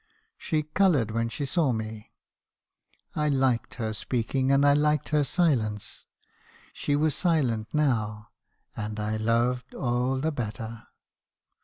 "She 0.39 0.63
coloured 0.63 1.11
when 1.11 1.29
she 1.29 1.45
saw 1.45 1.71
me. 1.71 2.11
I 3.15 3.29
liked 3.29 3.75
her 3.75 3.93
speaking, 3.93 4.51
and 4.51 4.65
I 4.65 4.73
liked 4.73 5.09
her 5.09 5.23
silence. 5.23 6.07
She 6.73 6.95
was 6.95 7.13
silent 7.13 7.71
now, 7.71 8.29
and 8.75 8.99
I 8.99 9.17
'lo'ed 9.19 9.75
a' 9.75 10.19
the 10.19 10.31
better.' 10.31 10.87